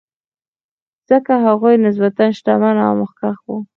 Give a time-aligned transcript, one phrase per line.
[1.09, 3.57] ځکه هغوی نسبتا شتمن او مخکښ وو.